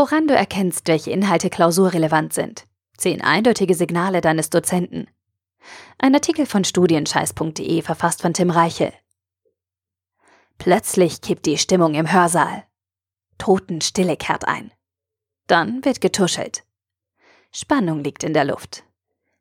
Woran 0.00 0.26
du 0.26 0.34
erkennst, 0.34 0.88
welche 0.88 1.10
Inhalte 1.10 1.50
klausurrelevant 1.50 2.32
sind. 2.32 2.66
Zehn 2.96 3.20
eindeutige 3.20 3.74
Signale 3.74 4.22
deines 4.22 4.48
Dozenten. 4.48 5.10
Ein 5.98 6.14
Artikel 6.14 6.46
von 6.46 6.64
studienscheiß.de 6.64 7.82
verfasst 7.82 8.22
von 8.22 8.32
Tim 8.32 8.48
Reichel. 8.48 8.94
Plötzlich 10.56 11.20
kippt 11.20 11.44
die 11.44 11.58
Stimmung 11.58 11.92
im 11.92 12.10
Hörsaal. 12.10 12.64
Totenstille 13.36 14.16
kehrt 14.16 14.48
ein. 14.48 14.72
Dann 15.46 15.84
wird 15.84 16.00
getuschelt. 16.00 16.64
Spannung 17.52 18.02
liegt 18.02 18.24
in 18.24 18.32
der 18.32 18.46
Luft. 18.46 18.84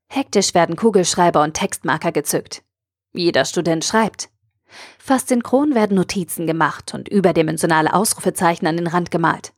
Hektisch 0.09 0.53
werden 0.53 0.75
Kugelschreiber 0.75 1.41
und 1.41 1.53
Textmarker 1.53 2.11
gezückt. 2.11 2.63
Jeder 3.13 3.45
Student 3.45 3.85
schreibt. 3.85 4.29
Fast 4.97 5.29
synchron 5.29 5.73
werden 5.73 5.95
Notizen 5.95 6.45
gemacht 6.47 6.93
und 6.93 7.07
überdimensionale 7.07 7.93
Ausrufezeichen 7.93 8.67
an 8.67 8.75
den 8.75 8.87
Rand 8.87 9.09
gemalt. 9.09 9.53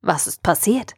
Was 0.00 0.26
ist 0.26 0.42
passiert? 0.42 0.94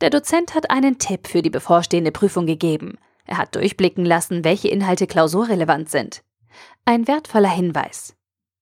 Der 0.00 0.10
Dozent 0.10 0.54
hat 0.54 0.70
einen 0.70 0.98
Tipp 0.98 1.26
für 1.26 1.42
die 1.42 1.50
bevorstehende 1.50 2.12
Prüfung 2.12 2.46
gegeben. 2.46 2.98
Er 3.24 3.38
hat 3.38 3.54
durchblicken 3.54 4.04
lassen, 4.04 4.44
welche 4.44 4.68
Inhalte 4.68 5.06
klausurrelevant 5.06 5.88
sind. 5.88 6.22
Ein 6.84 7.08
wertvoller 7.08 7.50
Hinweis. 7.50 8.14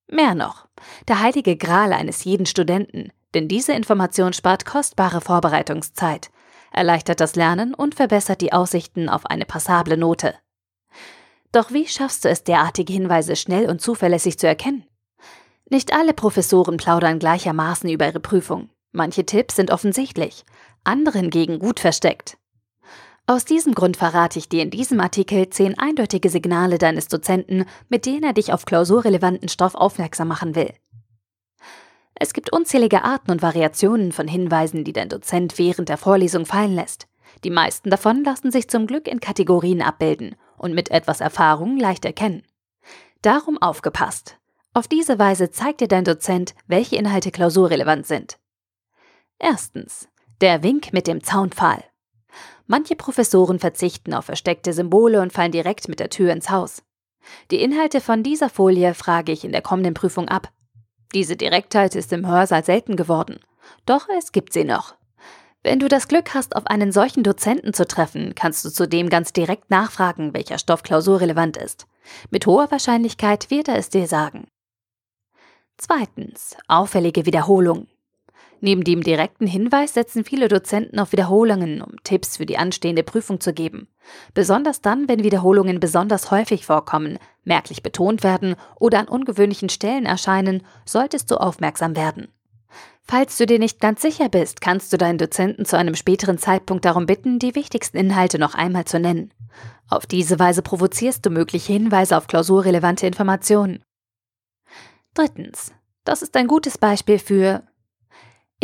Mehr 0.07 0.35
noch, 0.35 0.69
der 1.09 1.21
heilige 1.21 1.57
Gral 1.57 1.93
eines 1.93 2.25
jeden 2.25 2.47
Studenten, 2.47 3.13
denn 3.35 3.49
diese 3.49 3.73
Information 3.73 4.33
spart 4.33 4.65
kostbare 4.65 5.21
Vorbereitungszeit, 5.21 6.31
erleichtert 6.71 7.21
das 7.21 7.37
Lernen 7.37 7.75
und 7.75 7.95
verbessert 7.95 8.41
die 8.41 8.53
Aussichten 8.53 9.09
auf 9.09 9.27
eine 9.27 9.45
passable 9.45 9.97
Note. 9.97 10.35
Doch 11.53 11.73
wie 11.73 11.87
schaffst 11.87 12.25
du 12.25 12.29
es, 12.29 12.45
derartige 12.45 12.93
Hinweise 12.93 13.37
schnell 13.37 13.71
und 13.71 13.81
zuverlässig 13.81 14.39
zu 14.39 14.47
erkennen? 14.47 14.85
Nicht 15.71 15.95
alle 15.95 16.13
Professoren 16.13 16.77
plaudern 16.77 17.19
gleichermaßen 17.19 17.89
über 17.89 18.07
ihre 18.07 18.21
Prüfung. 18.21 18.71
Manche 18.97 19.27
Tipps 19.27 19.57
sind 19.57 19.73
offensichtlich, 19.73 20.45
andere 20.85 21.19
hingegen 21.19 21.59
gut 21.59 21.81
versteckt. 21.81 22.39
Aus 23.27 23.45
diesem 23.45 23.75
Grund 23.75 23.97
verrate 23.97 24.39
ich 24.39 24.49
dir 24.49 24.63
in 24.63 24.71
diesem 24.71 25.01
Artikel 25.01 25.51
zehn 25.51 25.77
eindeutige 25.77 26.31
Signale 26.31 26.79
deines 26.79 27.09
Dozenten, 27.09 27.65
mit 27.89 28.07
denen 28.07 28.23
er 28.23 28.35
dich 28.35 28.53
auf 28.53 28.67
klausurrelevanten 28.67 29.49
Stoff 29.49 29.75
aufmerksam 29.75 30.29
machen 30.29 30.55
will. 30.55 30.73
Es 32.15 32.35
gibt 32.35 32.53
unzählige 32.53 33.03
Arten 33.03 33.33
und 33.33 33.43
Variationen 33.43 34.13
von 34.13 34.29
Hinweisen, 34.29 34.85
die 34.85 34.93
dein 34.93 35.09
Dozent 35.09 35.59
während 35.59 35.89
der 35.89 35.99
Vorlesung 35.99 36.47
fallen 36.47 36.77
lässt. 36.77 37.09
Die 37.43 37.51
meisten 37.51 37.91
davon 37.91 38.23
lassen 38.23 38.53
sich 38.53 38.71
zum 38.71 38.87
Glück 38.87 39.09
in 39.09 39.19
Kategorien 39.19 39.83
abbilden 39.83 40.37
und 40.57 40.73
mit 40.73 40.93
etwas 40.93 41.21
Erfahrung 41.21 41.79
leicht 41.79 42.05
erkennen. 42.05 42.45
Darum 43.23 43.61
aufgepasst. 43.61 44.39
Auf 44.73 44.87
diese 44.87 45.19
Weise 45.19 45.51
zeigt 45.51 45.81
dir 45.81 45.89
dein 45.89 46.05
Dozent, 46.05 46.55
welche 46.69 46.95
Inhalte 46.95 47.33
klausurrelevant 47.33 48.07
sind. 48.07 48.39
Erstens. 49.39 50.09
Der 50.41 50.63
Wink 50.63 50.93
mit 50.93 51.07
dem 51.07 51.23
Zaunpfahl. 51.23 51.85
Manche 52.67 52.97
Professoren 52.97 53.59
verzichten 53.59 54.15
auf 54.15 54.25
versteckte 54.25 54.73
Symbole 54.73 55.21
und 55.21 55.33
fallen 55.33 55.53
direkt 55.53 55.89
mit 55.89 56.01
der 56.01 56.11
Tür 56.11 56.33
ins 56.33 56.51
Haus. 56.51 56.83
Die 57.51 57.63
Inhalte 57.63 58.01
von 58.01 58.23
dieser 58.23 58.49
Folie 58.49 58.95
frage 58.95 59.33
ich 59.33 59.45
in 59.45 59.53
der 59.53 59.63
kommenden 59.63 59.95
Prüfung 59.95 60.29
ab. 60.29 60.51
Diese 61.15 61.37
Direktheit 61.37 61.95
ist 61.95 62.13
im 62.13 62.27
Hörsaal 62.27 62.65
selten 62.65 62.97
geworden. 62.97 63.39
Doch 63.87 64.09
es 64.19 64.33
gibt 64.33 64.53
sie 64.53 64.65
noch. 64.65 64.95
Wenn 65.63 65.79
du 65.79 65.89
das 65.89 66.09
Glück 66.09 66.35
hast, 66.35 66.57
auf 66.57 66.67
einen 66.67 66.93
solchen 66.93 67.23
Dozenten 67.23 67.73
zu 67.73 67.87
treffen, 67.87 68.35
kannst 68.35 68.65
du 68.65 68.71
zudem 68.71 69.09
ganz 69.09 69.33
direkt 69.33 69.71
nachfragen, 69.71 70.35
welcher 70.35 70.59
Stoff 70.59 70.83
klausurrelevant 70.83 71.57
ist. 71.57 71.87
Mit 72.31 72.47
hoher 72.47 72.71
Wahrscheinlichkeit 72.71 73.51
wird 73.51 73.69
er 73.69 73.77
es 73.77 73.89
dir 73.89 74.07
sagen. 74.07 74.47
Zweitens. 75.79 76.57
Auffällige 76.69 77.25
Wiederholung. 77.25 77.87
Neben 78.65 78.83
dem 78.83 79.03
direkten 79.03 79.47
Hinweis 79.47 79.93
setzen 79.93 80.25
viele 80.25 80.49
Dozenten 80.49 80.99
auf 80.99 81.13
Wiederholungen, 81.13 81.83
um 81.83 82.03
Tipps 82.03 82.39
für 82.39 82.47
die 82.47 82.57
anstehende 82.57 83.03
Prüfung 83.03 83.39
zu 83.39 83.53
geben. 83.53 83.89
Besonders 84.33 84.81
dann, 84.81 85.07
wenn 85.07 85.23
Wiederholungen 85.23 85.81
besonders 85.81 86.31
häufig 86.31 86.65
vorkommen, 86.65 87.19
merklich 87.43 87.83
betont 87.83 88.23
werden 88.23 88.57
oder 88.81 89.01
an 89.01 89.09
ungewöhnlichen 89.09 89.69
Stellen 89.69 90.07
erscheinen, 90.07 90.63
solltest 90.87 91.31
du 91.31 91.37
aufmerksam 91.37 91.95
werden. 91.95 92.29
Falls 93.03 93.37
du 93.37 93.45
dir 93.45 93.59
nicht 93.59 93.81
ganz 93.81 94.01
sicher 94.01 94.31
bist, 94.31 94.63
kannst 94.63 94.91
du 94.95 94.97
deinen 94.97 95.19
Dozenten 95.19 95.67
zu 95.67 95.77
einem 95.77 95.95
späteren 95.95 96.39
Zeitpunkt 96.39 96.87
darum 96.87 97.05
bitten, 97.05 97.39
die 97.39 97.55
wichtigsten 97.55 97.99
Inhalte 97.99 98.39
noch 98.39 98.55
einmal 98.55 98.87
zu 98.87 98.99
nennen. 98.99 99.31
Auf 99.91 100.07
diese 100.07 100.39
Weise 100.39 100.63
provozierst 100.63 101.27
du 101.27 101.29
mögliche 101.29 101.75
Hinweise 101.75 102.17
auf 102.17 102.29
klausurrelevante 102.29 103.07
Informationen. 103.07 103.85
Drittens. 105.13 105.75
Das 106.05 106.23
ist 106.23 106.35
ein 106.35 106.47
gutes 106.47 106.79
Beispiel 106.79 107.19
für 107.19 107.63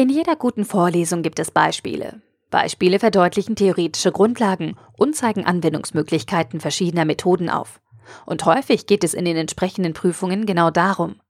in 0.00 0.09
jeder 0.09 0.34
guten 0.34 0.65
Vorlesung 0.65 1.21
gibt 1.21 1.38
es 1.41 1.50
Beispiele. 1.50 2.22
Beispiele 2.49 2.99
verdeutlichen 2.99 3.55
theoretische 3.55 4.12
Grundlagen 4.12 4.78
und 4.97 5.15
zeigen 5.15 5.44
Anwendungsmöglichkeiten 5.44 6.59
verschiedener 6.59 7.05
Methoden 7.05 7.50
auf. 7.50 7.83
Und 8.25 8.47
häufig 8.47 8.87
geht 8.87 9.05
es 9.05 9.12
in 9.12 9.27
den 9.27 9.37
entsprechenden 9.37 9.93
Prüfungen 9.93 10.47
genau 10.47 10.71
darum. 10.71 11.21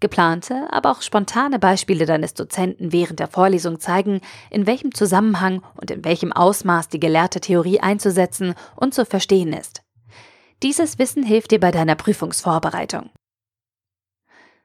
Geplante, 0.00 0.66
aber 0.70 0.92
auch 0.92 1.02
spontane 1.02 1.58
Beispiele 1.58 2.06
deines 2.06 2.32
Dozenten 2.32 2.90
während 2.90 3.20
der 3.20 3.28
Vorlesung 3.28 3.80
zeigen, 3.80 4.22
in 4.48 4.66
welchem 4.66 4.94
Zusammenhang 4.94 5.62
und 5.74 5.90
in 5.90 6.02
welchem 6.02 6.32
Ausmaß 6.32 6.88
die 6.88 7.00
gelehrte 7.00 7.42
Theorie 7.42 7.80
einzusetzen 7.80 8.54
und 8.76 8.94
zu 8.94 9.04
verstehen 9.04 9.52
ist. 9.52 9.82
Dieses 10.62 10.98
Wissen 10.98 11.22
hilft 11.22 11.50
dir 11.50 11.60
bei 11.60 11.70
deiner 11.70 11.96
Prüfungsvorbereitung. 11.96 13.10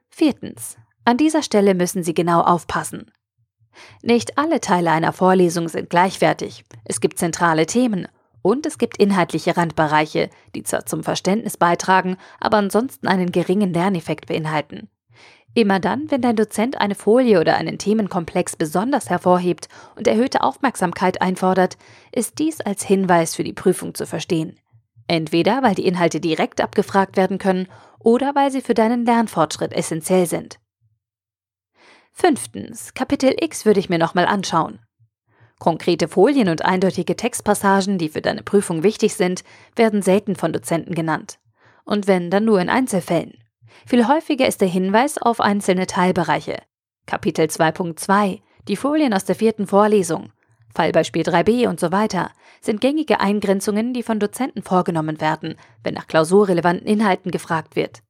Viertens. 0.08 0.78
An 1.04 1.18
dieser 1.18 1.42
Stelle 1.42 1.74
müssen 1.74 2.02
Sie 2.02 2.14
genau 2.14 2.40
aufpassen. 2.40 3.10
Nicht 4.02 4.38
alle 4.38 4.60
Teile 4.60 4.90
einer 4.90 5.12
Vorlesung 5.12 5.68
sind 5.68 5.90
gleichwertig. 5.90 6.64
Es 6.84 7.00
gibt 7.00 7.18
zentrale 7.18 7.66
Themen 7.66 8.08
und 8.42 8.66
es 8.66 8.78
gibt 8.78 8.98
inhaltliche 8.98 9.56
Randbereiche, 9.56 10.30
die 10.54 10.62
zwar 10.64 10.86
zum 10.86 11.02
Verständnis 11.02 11.56
beitragen, 11.56 12.16
aber 12.40 12.58
ansonsten 12.58 13.06
einen 13.06 13.32
geringen 13.32 13.72
Lerneffekt 13.72 14.26
beinhalten. 14.26 14.88
Immer 15.54 15.80
dann, 15.80 16.10
wenn 16.10 16.22
dein 16.22 16.36
Dozent 16.36 16.80
eine 16.80 16.94
Folie 16.94 17.38
oder 17.38 17.56
einen 17.56 17.78
Themenkomplex 17.78 18.56
besonders 18.56 19.10
hervorhebt 19.10 19.68
und 19.96 20.06
erhöhte 20.06 20.42
Aufmerksamkeit 20.42 21.20
einfordert, 21.20 21.76
ist 22.10 22.38
dies 22.38 22.60
als 22.62 22.82
Hinweis 22.82 23.34
für 23.34 23.44
die 23.44 23.52
Prüfung 23.52 23.94
zu 23.94 24.06
verstehen. 24.06 24.58
Entweder 25.08 25.62
weil 25.62 25.74
die 25.74 25.86
Inhalte 25.86 26.20
direkt 26.20 26.62
abgefragt 26.62 27.18
werden 27.18 27.36
können 27.36 27.68
oder 27.98 28.34
weil 28.34 28.50
sie 28.50 28.62
für 28.62 28.74
deinen 28.74 29.04
Lernfortschritt 29.04 29.74
essentiell 29.74 30.26
sind. 30.26 30.58
Fünftens, 32.12 32.94
Kapitel 32.94 33.34
X 33.40 33.64
würde 33.64 33.80
ich 33.80 33.88
mir 33.88 33.98
nochmal 33.98 34.26
anschauen. 34.26 34.78
Konkrete 35.58 36.08
Folien 36.08 36.48
und 36.48 36.64
eindeutige 36.64 37.16
Textpassagen, 37.16 37.98
die 37.98 38.08
für 38.08 38.20
deine 38.20 38.42
Prüfung 38.42 38.82
wichtig 38.82 39.14
sind, 39.14 39.44
werden 39.76 40.02
selten 40.02 40.36
von 40.36 40.52
Dozenten 40.52 40.94
genannt. 40.94 41.38
Und 41.84 42.06
wenn, 42.06 42.30
dann 42.30 42.44
nur 42.44 42.60
in 42.60 42.68
Einzelfällen. 42.68 43.38
Viel 43.86 44.06
häufiger 44.06 44.46
ist 44.46 44.60
der 44.60 44.68
Hinweis 44.68 45.18
auf 45.18 45.40
einzelne 45.40 45.86
Teilbereiche. 45.86 46.58
Kapitel 47.06 47.46
2.2, 47.46 48.40
die 48.68 48.76
Folien 48.76 49.14
aus 49.14 49.24
der 49.24 49.34
vierten 49.34 49.66
Vorlesung, 49.66 50.32
Fallbeispiel 50.74 51.22
3b 51.22 51.68
und 51.68 51.80
so 51.80 51.92
weiter, 51.92 52.30
sind 52.60 52.80
gängige 52.80 53.20
Eingrenzungen, 53.20 53.92
die 53.92 54.02
von 54.02 54.18
Dozenten 54.18 54.62
vorgenommen 54.62 55.20
werden, 55.20 55.56
wenn 55.82 55.94
nach 55.94 56.06
klausurrelevanten 56.06 56.86
Inhalten 56.86 57.30
gefragt 57.30 57.76
wird. 57.76 58.02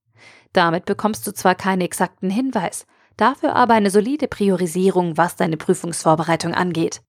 Damit 0.52 0.84
bekommst 0.84 1.26
du 1.26 1.32
zwar 1.32 1.54
keinen 1.54 1.80
exakten 1.80 2.30
Hinweis, 2.30 2.86
dafür 3.16 3.54
aber 3.54 3.74
eine 3.74 3.90
solide 3.90 4.28
Priorisierung, 4.28 5.16
was 5.16 5.36
deine 5.36 5.56
Prüfungsvorbereitung 5.56 6.54
angeht. 6.54 7.02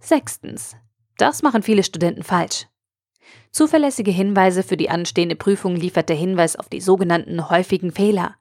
Sechstens. 0.00 0.76
Das 1.18 1.42
machen 1.42 1.62
viele 1.62 1.82
Studenten 1.82 2.22
falsch. 2.22 2.66
Zuverlässige 3.50 4.10
Hinweise 4.10 4.62
für 4.62 4.76
die 4.76 4.90
anstehende 4.90 5.36
Prüfung 5.36 5.76
liefert 5.76 6.08
der 6.08 6.16
Hinweis 6.16 6.56
auf 6.56 6.68
die 6.68 6.80
sogenannten 6.80 7.48
häufigen 7.48 7.90
Fehler. 7.90 8.36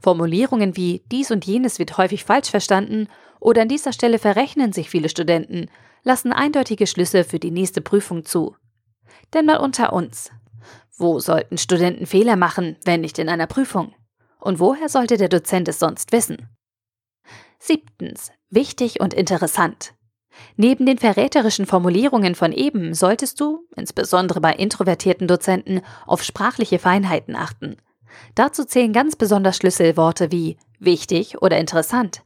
Formulierungen 0.00 0.76
wie 0.76 1.02
dies 1.10 1.30
und 1.30 1.46
jenes 1.46 1.78
wird 1.78 1.96
häufig 1.96 2.24
falsch 2.24 2.50
verstanden 2.50 3.08
oder 3.38 3.62
an 3.62 3.68
dieser 3.68 3.92
Stelle 3.92 4.18
verrechnen 4.18 4.72
sich 4.72 4.90
viele 4.90 5.08
Studenten, 5.08 5.70
lassen 6.02 6.32
eindeutige 6.32 6.86
Schlüsse 6.86 7.24
für 7.24 7.38
die 7.38 7.50
nächste 7.50 7.80
Prüfung 7.80 8.24
zu. 8.24 8.56
Denn 9.32 9.46
mal 9.46 9.58
unter 9.58 9.92
uns. 9.92 10.30
Wo 10.96 11.18
sollten 11.18 11.56
Studenten 11.56 12.06
Fehler 12.06 12.36
machen, 12.36 12.76
wenn 12.84 13.00
nicht 13.00 13.18
in 13.18 13.28
einer 13.28 13.46
Prüfung? 13.46 13.94
Und 14.40 14.58
woher 14.58 14.88
sollte 14.88 15.16
der 15.16 15.28
Dozent 15.28 15.68
es 15.68 15.78
sonst 15.78 16.12
wissen? 16.12 16.48
Siebtens. 17.58 18.32
Wichtig 18.48 19.00
und 19.00 19.14
interessant. 19.14 19.94
Neben 20.56 20.86
den 20.86 20.98
verräterischen 20.98 21.66
Formulierungen 21.66 22.34
von 22.34 22.52
eben 22.52 22.94
solltest 22.94 23.40
du, 23.40 23.66
insbesondere 23.76 24.40
bei 24.40 24.54
introvertierten 24.54 25.28
Dozenten, 25.28 25.82
auf 26.06 26.22
sprachliche 26.22 26.78
Feinheiten 26.78 27.36
achten. 27.36 27.76
Dazu 28.34 28.64
zählen 28.64 28.92
ganz 28.92 29.16
besonders 29.16 29.56
Schlüsselworte 29.56 30.32
wie 30.32 30.56
wichtig 30.78 31.42
oder 31.42 31.58
interessant. 31.58 32.22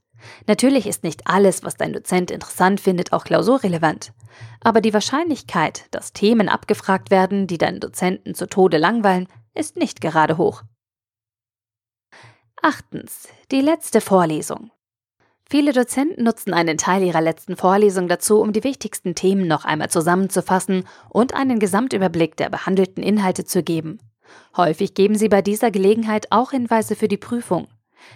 Natürlich 0.46 0.86
ist 0.86 1.02
nicht 1.02 1.26
alles, 1.26 1.64
was 1.64 1.76
dein 1.76 1.92
Dozent 1.92 2.30
interessant 2.30 2.80
findet, 2.80 3.12
auch 3.12 3.24
klausurrelevant. 3.24 4.12
Aber 4.60 4.80
die 4.80 4.94
Wahrscheinlichkeit, 4.94 5.86
dass 5.90 6.12
Themen 6.12 6.48
abgefragt 6.48 7.10
werden, 7.10 7.46
die 7.46 7.58
deinen 7.58 7.80
Dozenten 7.80 8.34
zu 8.34 8.46
Tode 8.46 8.78
langweilen, 8.78 9.28
ist 9.54 9.76
nicht 9.76 10.00
gerade 10.00 10.38
hoch. 10.38 10.62
Achtens. 12.66 13.28
Die 13.50 13.60
letzte 13.60 14.00
Vorlesung. 14.00 14.70
Viele 15.46 15.74
Dozenten 15.74 16.24
nutzen 16.24 16.54
einen 16.54 16.78
Teil 16.78 17.02
ihrer 17.02 17.20
letzten 17.20 17.58
Vorlesung 17.58 18.08
dazu, 18.08 18.40
um 18.40 18.54
die 18.54 18.64
wichtigsten 18.64 19.14
Themen 19.14 19.46
noch 19.46 19.66
einmal 19.66 19.90
zusammenzufassen 19.90 20.88
und 21.10 21.34
einen 21.34 21.58
Gesamtüberblick 21.58 22.38
der 22.38 22.48
behandelten 22.48 23.02
Inhalte 23.02 23.44
zu 23.44 23.62
geben. 23.62 23.98
Häufig 24.56 24.94
geben 24.94 25.14
sie 25.14 25.28
bei 25.28 25.42
dieser 25.42 25.70
Gelegenheit 25.70 26.28
auch 26.32 26.52
Hinweise 26.52 26.96
für 26.96 27.06
die 27.06 27.18
Prüfung. 27.18 27.68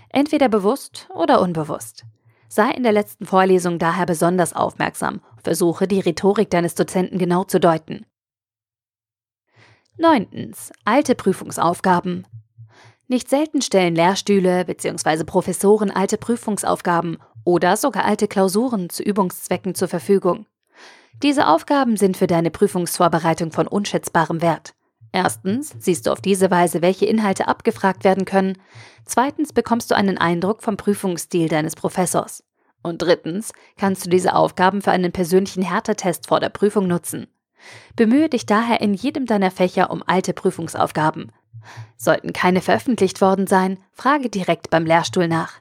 Entweder 0.09 0.49
bewusst 0.49 1.11
oder 1.15 1.43
unbewusst. 1.43 2.06
Sei 2.49 2.71
in 2.71 2.85
der 2.85 2.93
letzten 2.93 3.27
Vorlesung 3.27 3.79
daher 3.79 4.06
besonders 4.06 4.56
aufmerksam. 4.56 5.21
Versuche, 5.45 5.87
die 5.87 6.00
Rhetorik 6.00 6.49
deines 6.49 6.75
Dozenten 6.75 7.19
genau 7.19 7.45
zu 7.45 7.61
deuten. 7.61 8.06
9. 9.99 10.55
Alte 10.87 11.15
Prüfungsaufgaben. 11.15 12.27
Nicht 13.11 13.31
selten 13.31 13.63
stellen 13.63 13.95
Lehrstühle 13.95 14.67
bzw. 14.67 15.25
Professoren 15.25 15.91
alte 15.91 16.19
Prüfungsaufgaben 16.19 17.17
oder 17.43 17.79
sogar 17.79 18.05
alte 18.05 18.29
Klausuren 18.29 18.91
zu 18.91 19.03
Übungszwecken 19.03 19.75
zur 19.75 19.89
Verfügung. 19.89 20.45
Diese 21.23 21.47
Aufgaben 21.47 21.97
sind 21.97 22.19
für 22.19 22.27
deine 22.27 22.51
Prüfungsvorbereitung 22.51 23.51
von 23.51 23.67
unschätzbarem 23.67 24.43
Wert. 24.43 24.75
Erstens 25.11 25.75
siehst 25.79 26.07
du 26.07 26.13
auf 26.13 26.21
diese 26.21 26.51
Weise, 26.51 26.83
welche 26.83 27.07
Inhalte 27.07 27.49
abgefragt 27.49 28.05
werden 28.05 28.27
können. 28.27 28.59
Zweitens 29.07 29.55
bekommst 29.55 29.91
du 29.91 29.97
einen 29.97 30.19
Eindruck 30.19 30.63
vom 30.63 30.77
Prüfungsstil 30.77 31.49
deines 31.49 31.77
Professors. 31.77 32.45
Und 32.83 33.01
drittens 33.01 33.53
kannst 33.79 34.05
du 34.05 34.11
diese 34.11 34.35
Aufgaben 34.35 34.83
für 34.83 34.91
einen 34.91 35.13
persönlichen 35.13 35.63
Härtetest 35.63 36.27
vor 36.29 36.41
der 36.41 36.51
Prüfung 36.51 36.87
nutzen. 36.87 37.27
Bemühe 37.97 38.29
dich 38.29 38.45
daher 38.45 38.83
in 38.83 38.93
jedem 38.93 39.25
deiner 39.25 39.51
Fächer 39.51 39.91
um 39.91 40.03
alte 40.07 40.35
Prüfungsaufgaben. 40.35 41.33
Sollten 41.97 42.32
keine 42.32 42.61
veröffentlicht 42.61 43.20
worden 43.20 43.47
sein, 43.47 43.79
frage 43.93 44.29
direkt 44.29 44.70
beim 44.70 44.87
Lehrstuhl 44.87 45.29
nach. 45.29 45.55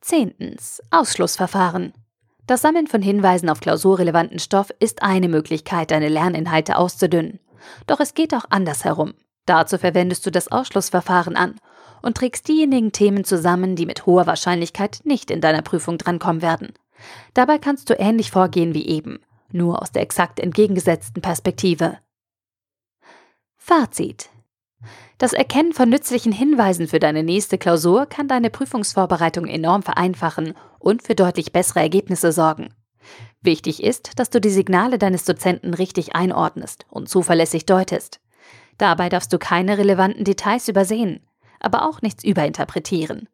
Zehntens. 0.00 0.82
Ausschlussverfahren. 0.90 1.92
Das 2.46 2.62
Sammeln 2.62 2.86
von 2.86 3.02
Hinweisen 3.02 3.48
auf 3.48 3.60
klausurrelevanten 3.60 4.38
Stoff 4.38 4.70
ist 4.80 5.02
eine 5.02 5.28
Möglichkeit, 5.28 5.90
deine 5.90 6.08
Lerninhalte 6.08 6.76
auszudünnen. 6.76 7.38
Doch 7.86 8.00
es 8.00 8.14
geht 8.14 8.34
auch 8.34 8.46
andersherum. 8.50 9.14
Dazu 9.46 9.78
verwendest 9.78 10.24
du 10.26 10.30
das 10.30 10.48
Ausschlussverfahren 10.48 11.36
an 11.36 11.56
und 12.02 12.16
trägst 12.16 12.48
diejenigen 12.48 12.92
Themen 12.92 13.24
zusammen, 13.24 13.76
die 13.76 13.86
mit 13.86 14.06
hoher 14.06 14.26
Wahrscheinlichkeit 14.26 15.00
nicht 15.04 15.30
in 15.30 15.40
deiner 15.40 15.62
Prüfung 15.62 15.98
drankommen 15.98 16.42
werden. 16.42 16.72
Dabei 17.34 17.58
kannst 17.58 17.90
du 17.90 17.94
ähnlich 17.94 18.30
vorgehen 18.30 18.74
wie 18.74 18.86
eben, 18.86 19.20
nur 19.52 19.82
aus 19.82 19.92
der 19.92 20.02
exakt 20.02 20.40
entgegengesetzten 20.40 21.22
Perspektive. 21.22 21.98
Fazit. 23.56 24.30
Das 25.18 25.32
Erkennen 25.32 25.72
von 25.72 25.90
nützlichen 25.90 26.32
Hinweisen 26.32 26.88
für 26.88 26.98
deine 26.98 27.22
nächste 27.22 27.58
Klausur 27.58 28.06
kann 28.06 28.28
deine 28.28 28.50
Prüfungsvorbereitung 28.50 29.46
enorm 29.46 29.82
vereinfachen 29.82 30.54
und 30.78 31.02
für 31.02 31.14
deutlich 31.14 31.52
bessere 31.52 31.80
Ergebnisse 31.80 32.32
sorgen. 32.32 32.74
Wichtig 33.42 33.82
ist, 33.82 34.18
dass 34.18 34.30
du 34.30 34.40
die 34.40 34.50
Signale 34.50 34.98
deines 34.98 35.24
Dozenten 35.24 35.74
richtig 35.74 36.14
einordnest 36.14 36.86
und 36.88 37.08
zuverlässig 37.08 37.66
deutest. 37.66 38.20
Dabei 38.78 39.08
darfst 39.08 39.32
du 39.32 39.38
keine 39.38 39.76
relevanten 39.76 40.24
Details 40.24 40.68
übersehen, 40.68 41.20
aber 41.58 41.86
auch 41.88 42.00
nichts 42.02 42.24
überinterpretieren. 42.24 43.28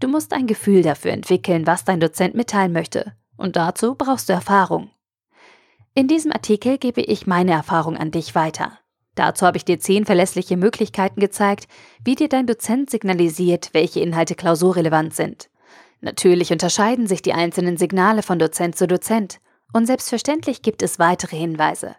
Du 0.00 0.08
musst 0.08 0.32
ein 0.32 0.46
Gefühl 0.46 0.82
dafür 0.82 1.12
entwickeln, 1.12 1.66
was 1.66 1.84
dein 1.84 2.00
Dozent 2.00 2.34
mitteilen 2.34 2.72
möchte, 2.72 3.12
und 3.36 3.56
dazu 3.56 3.94
brauchst 3.94 4.28
du 4.28 4.32
Erfahrung. 4.32 4.90
In 5.94 6.08
diesem 6.08 6.32
Artikel 6.32 6.78
gebe 6.78 7.00
ich 7.00 7.26
meine 7.26 7.52
Erfahrung 7.52 7.96
an 7.96 8.10
dich 8.10 8.34
weiter. 8.34 8.78
Dazu 9.14 9.46
habe 9.46 9.56
ich 9.56 9.64
dir 9.64 9.78
zehn 9.78 10.06
verlässliche 10.06 10.56
Möglichkeiten 10.56 11.20
gezeigt, 11.20 11.66
wie 12.04 12.14
dir 12.14 12.28
dein 12.28 12.46
Dozent 12.46 12.90
signalisiert, 12.90 13.70
welche 13.72 14.00
Inhalte 14.00 14.34
klausurrelevant 14.34 15.14
sind. 15.14 15.50
Natürlich 16.00 16.52
unterscheiden 16.52 17.06
sich 17.06 17.22
die 17.22 17.32
einzelnen 17.32 17.76
Signale 17.76 18.22
von 18.22 18.38
Dozent 18.38 18.76
zu 18.76 18.86
Dozent 18.86 19.40
und 19.72 19.86
selbstverständlich 19.86 20.62
gibt 20.62 20.82
es 20.82 20.98
weitere 20.98 21.36
Hinweise. 21.36 21.96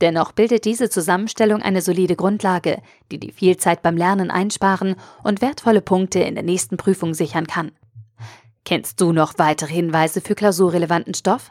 Dennoch 0.00 0.32
bildet 0.32 0.64
diese 0.64 0.90
Zusammenstellung 0.90 1.60
eine 1.60 1.82
solide 1.82 2.14
Grundlage, 2.14 2.80
die 3.10 3.18
die 3.18 3.32
viel 3.32 3.56
Zeit 3.56 3.82
beim 3.82 3.96
Lernen 3.96 4.30
einsparen 4.30 4.94
und 5.24 5.42
wertvolle 5.42 5.80
Punkte 5.80 6.20
in 6.20 6.36
der 6.36 6.44
nächsten 6.44 6.76
Prüfung 6.76 7.14
sichern 7.14 7.48
kann. 7.48 7.72
Kennst 8.64 9.00
du 9.00 9.12
noch 9.12 9.38
weitere 9.38 9.72
Hinweise 9.72 10.20
für 10.20 10.34
klausurrelevanten 10.34 11.14
Stoff? 11.14 11.50